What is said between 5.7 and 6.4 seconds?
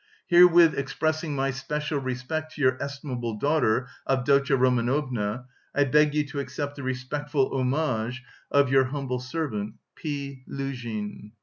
I beg you to